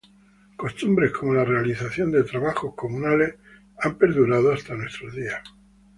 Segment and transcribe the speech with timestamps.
[0.57, 3.35] Costumbres como la realización de trabajos comunales
[3.77, 5.43] han perdurado hasta nuestros días.